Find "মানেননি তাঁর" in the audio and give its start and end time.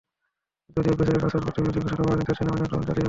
2.07-2.37